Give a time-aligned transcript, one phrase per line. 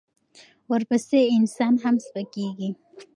[0.71, 2.69] ورپسې انسان هم سپکېږي.